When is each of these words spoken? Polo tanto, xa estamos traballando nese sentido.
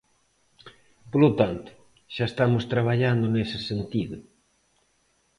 Polo 1.11 1.29
tanto, 1.39 1.69
xa 2.13 2.25
estamos 2.31 2.63
traballando 2.73 3.25
nese 3.33 3.59
sentido. 3.69 4.17